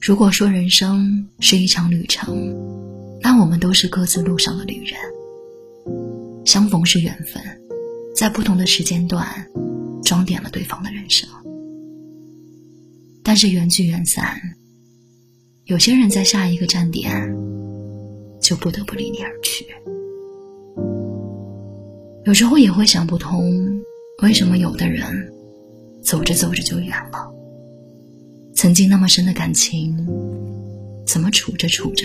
[0.00, 2.34] 如果说人生是一场旅程，
[3.20, 4.98] 那我们都是各自路上的旅人。
[6.46, 7.42] 相逢是缘分，
[8.16, 9.26] 在不同的时间段，
[10.02, 11.28] 装点了对方的人生。
[13.22, 14.40] 但是缘聚缘散，
[15.66, 17.12] 有些人在下一个站点，
[18.40, 19.66] 就不得不离你而去。
[22.24, 23.82] 有时候也会想不通，
[24.22, 25.30] 为什么有的人
[26.02, 27.30] 走着走着就远了。
[28.60, 29.96] 曾经那么深的感情，
[31.06, 32.04] 怎么处着处着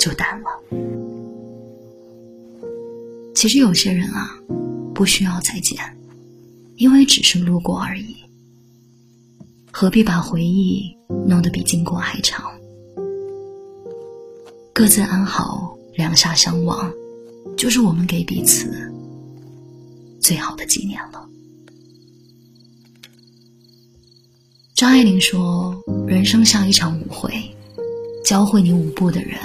[0.00, 0.48] 就淡了？
[3.36, 4.36] 其实有些人啊，
[4.92, 5.78] 不需要再见，
[6.74, 8.16] 因为只是路过而已。
[9.70, 10.92] 何必把回忆
[11.28, 12.50] 弄得比经过还长？
[14.74, 16.92] 各自安好，两下相望，
[17.56, 18.92] 就是我们给彼此
[20.20, 21.29] 最好的纪念了。
[24.80, 27.30] 张爱玲说：“人生像一场舞会，
[28.24, 29.38] 教会你舞步的人，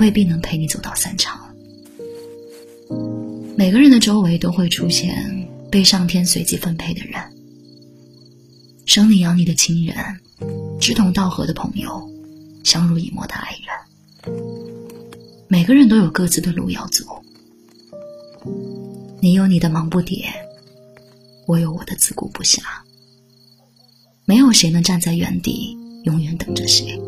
[0.00, 1.54] 未必能陪你走到散场。
[3.56, 7.22] 每个人的周围都会出现被上天随机分配的人，
[8.84, 9.96] 生你养你的亲人，
[10.80, 12.10] 志同道合的朋友，
[12.64, 14.34] 相濡以沫的爱人。
[15.46, 17.04] 每个人都有各自的路要走，
[19.20, 20.24] 你有你的忙不迭，
[21.46, 22.58] 我有我的自顾不暇。”
[24.28, 27.00] 没有谁能站在原地永远等着谁，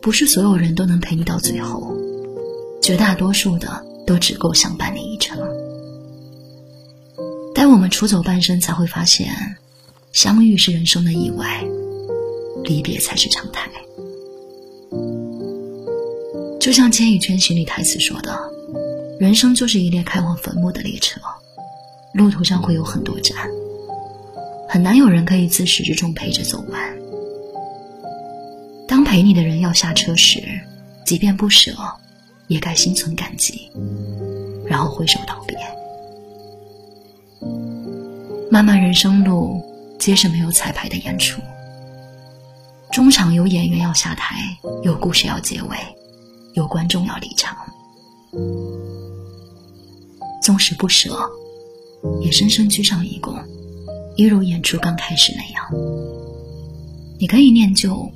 [0.00, 1.92] 不是所有人都能陪你到最后，
[2.80, 5.36] 绝大多数的都只够相伴你一程。
[7.52, 9.34] 待我们出走半生，才会发现，
[10.12, 11.64] 相遇是人生的意外，
[12.62, 13.68] 离别才是常态。
[16.60, 18.38] 就像《千与千寻》里台词说的
[19.18, 21.20] ：“人生就是一列开往坟墓的列车，
[22.14, 23.36] 路途上会有很多站。”
[24.68, 26.94] 很难有人可以自始至终陪着走完。
[28.86, 30.42] 当陪你的人要下车时，
[31.06, 31.72] 即便不舍，
[32.48, 33.70] 也该心存感激，
[34.66, 35.56] 然后挥手道别。
[38.50, 39.62] 漫漫人生路，
[39.98, 41.40] 皆是没有彩排的演出。
[42.92, 44.36] 中场有演员要下台，
[44.82, 45.76] 有故事要结尾，
[46.54, 47.56] 有观众要离场。
[50.42, 51.18] 纵使不舍，
[52.20, 53.37] 也深深鞠上一躬。
[54.18, 55.64] 一如演出刚开始那样，
[57.20, 58.10] 你可以念旧，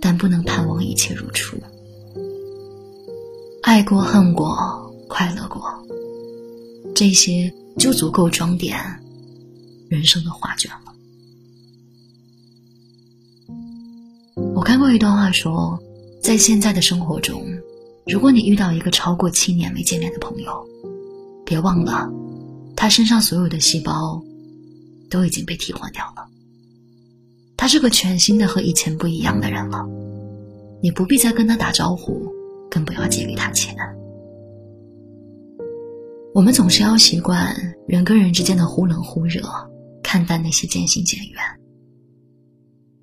[0.00, 1.56] 但不能盼望一切如初。
[3.62, 5.62] 爱过、恨过、快乐过，
[6.92, 8.76] 这些就足够装点
[9.88, 10.92] 人生的画卷了。
[14.56, 15.80] 我看过一段话，说，
[16.20, 17.44] 在现在的生活中，
[18.06, 20.66] 如果你遇到一个超过七年没见面的朋友，
[21.46, 22.10] 别忘了，
[22.74, 24.20] 他身上所有的细胞。
[25.08, 26.28] 都已经被替换掉了。
[27.56, 29.84] 他是个全新的和以前不一样的人了，
[30.82, 32.32] 你不必再跟他打招呼，
[32.70, 33.76] 更不要借给他钱。
[36.34, 39.42] 我们总是要习惯人跟人之间的忽冷忽热，
[40.02, 41.42] 看淡那些渐行渐远。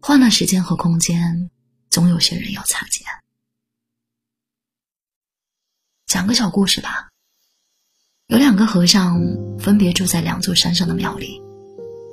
[0.00, 1.50] 换了时间和空间，
[1.88, 3.06] 总有些人要擦肩。
[6.06, 7.08] 讲个小故事吧。
[8.28, 9.20] 有两个和尚
[9.58, 11.41] 分别住在两座山上的庙里。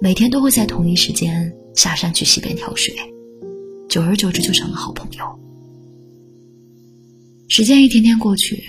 [0.01, 2.95] 每天都会在同一时间下山去溪边挑水，
[3.89, 5.39] 久而久之就成了好朋友。
[7.49, 8.63] 时间一天天过去，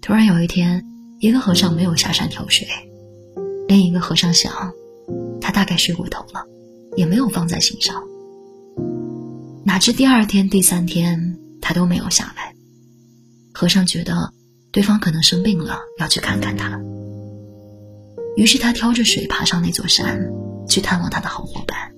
[0.00, 0.84] 突然有一天，
[1.18, 2.68] 一个和尚没有下山挑水，
[3.66, 4.52] 另一个和尚想，
[5.40, 6.46] 他大概睡过头了，
[6.96, 8.00] 也没有放在心上。
[9.64, 12.54] 哪知第二天、第三天他都没有下来，
[13.52, 14.32] 和尚觉得
[14.70, 16.80] 对方可能生病了，要去看看他。
[18.36, 20.28] 于是他挑着水爬上那座山，
[20.68, 21.92] 去探望他的好伙伴。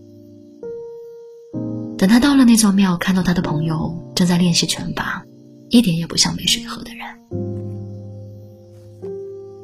[1.99, 5.25] 等他到了那座庙，看到他的朋友正在练习拳法，
[5.71, 7.07] 一点也不像没水喝的人。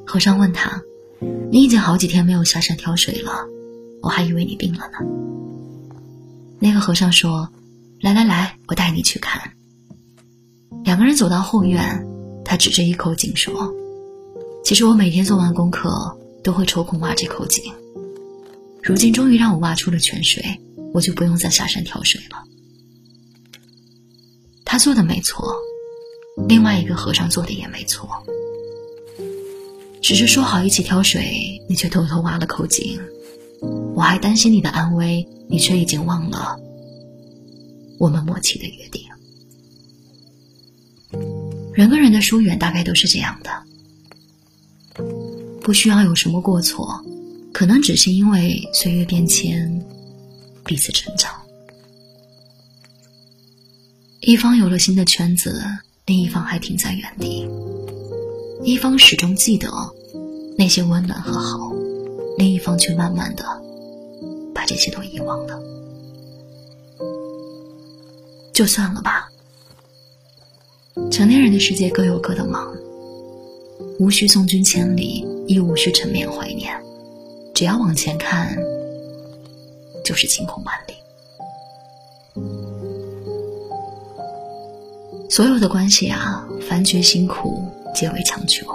[0.07, 0.83] 和尚问他
[1.51, 3.47] ：“你已经好几天没有下山挑水了，
[4.03, 4.99] 我还以为你病了呢。”
[6.61, 7.49] 那个和尚说
[8.01, 9.53] ：“来来来，我带你去看。”
[10.85, 12.07] 两个人走到后院，
[12.45, 13.73] 他指着一口井说
[14.65, 17.73] ：“其实我每天做完功课。”都会抽空挖这口井。
[18.83, 20.61] 如今终于让我挖出了泉水，
[20.93, 22.43] 我就不用再下山挑水了。
[24.65, 25.55] 他做的没错，
[26.49, 28.09] 另外一个和尚做的也没错。
[30.03, 33.01] 只是说好一起挑水，你却偷偷挖了口井。
[33.95, 36.59] 我还担心你的安危，你却已经忘了
[37.99, 39.03] 我们默契的约定。
[41.73, 43.63] 人跟人的疏远，大概都是这样的。
[45.61, 47.05] 不需要有什么过错，
[47.63, 49.81] 可能只是因为岁月变迁，
[50.65, 51.31] 彼此成长。
[54.19, 55.63] 一方有了新的圈子，
[56.07, 57.49] 另一方还停在原地；
[58.65, 59.71] 一方始终记得
[60.59, 61.73] 那些温暖和好，
[62.37, 63.45] 另一方却慢慢的
[64.53, 65.63] 把这些都遗忘了。
[68.53, 69.29] 就算了吧，
[71.13, 72.75] 成年人的世界各有各的忙，
[74.01, 76.77] 无需送君千里，亦无需沉湎怀念，
[77.55, 78.57] 只要往前看，
[80.05, 80.95] 就是晴空万里。
[85.31, 87.65] 所有的关系啊，凡觉辛苦，
[87.95, 88.67] 皆为强求。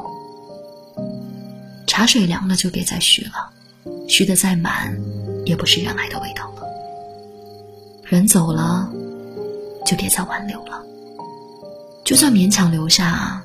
[1.85, 3.51] 茶水凉了就别再续了，
[4.07, 4.95] 续的再满，
[5.45, 6.63] 也不是原来的味道了。
[8.03, 8.89] 人走了，
[9.85, 10.83] 就别再挽留了。
[12.03, 13.43] 就算勉强留下，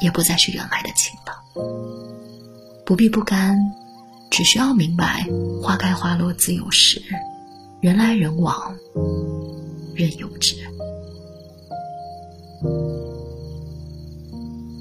[0.00, 1.32] 也不再是原来的情了。
[2.84, 3.56] 不必不甘，
[4.32, 5.26] 只需要明白，
[5.62, 7.02] 花开花落自有时，
[7.82, 8.74] 人来人往，
[9.94, 10.56] 任由之。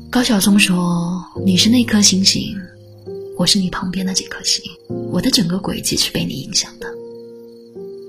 [0.09, 2.55] 高晓松说：“你是那颗星星，
[3.37, 4.63] 我是你旁边的这颗星。
[5.11, 6.87] 我的整个轨迹是被你影响的。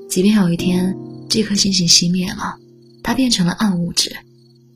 [0.08, 0.96] 即便有一天
[1.28, 2.56] 这颗星星熄灭了，
[3.02, 4.16] 它变成了暗物质，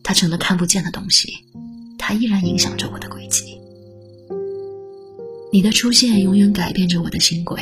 [0.03, 1.33] 它成了看不见的东西，
[1.97, 3.56] 它依然影响着我的轨迹。
[5.57, 7.59] 你的出现永远改变着我的心轨，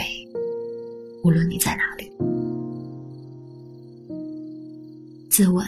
[1.23, 2.11] 无论你在哪里。
[5.31, 5.65] 自问：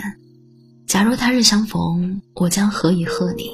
[0.89, 3.53] 假若他日相逢，我将何以贺你？”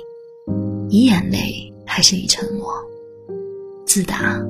[0.89, 2.73] 以眼泪还是以沉默？
[3.85, 4.41] 自答：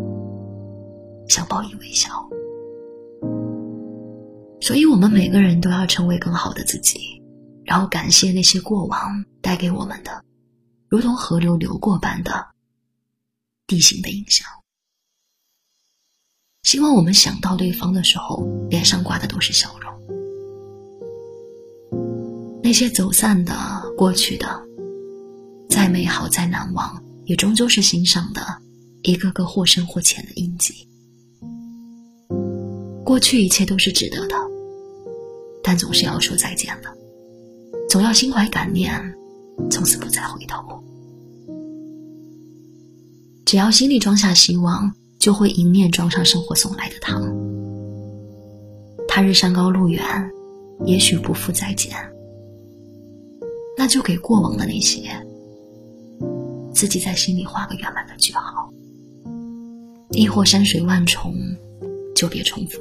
[1.29, 2.09] 想报以微笑。
[4.61, 6.97] 所以，我们每个人都要成为更好的自己，
[7.65, 10.23] 然后感谢那些过往带给我们的，
[10.89, 12.52] 如同河流流过般的
[13.73, 14.47] 地形的影响。
[16.63, 19.91] 希望我们想到对方的时候，脸上挂的都是笑容。
[22.63, 24.63] 那些走散的、过去的。
[25.71, 28.47] 再美好、再难忘，也终究是心上的
[29.05, 30.87] 一个个或深或浅的印记。
[33.03, 34.37] 过去一切都是值得的，
[35.65, 36.95] 但总是要说再见的，
[37.89, 38.93] 总要心怀感念，
[39.71, 40.85] 从此不再回头。
[43.53, 47.23] 只要心里装下希望，就会迎面装上生活送来的糖。
[49.07, 50.03] 他日山高路远，
[50.87, 51.95] 也许不复再见，
[53.77, 55.03] 那就给过往的那些。
[56.73, 58.73] 自己在心里画个圆满的句号，
[60.13, 61.35] 亦或山水万重，
[62.17, 62.81] 久别重逢，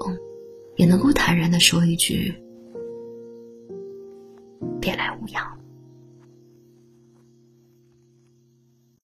[0.77, 2.33] 也能够坦然的说一句：